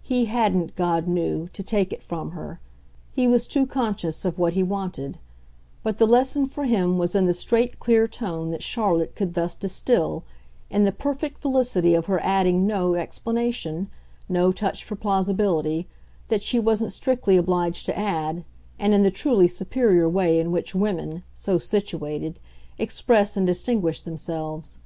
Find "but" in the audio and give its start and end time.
5.82-5.98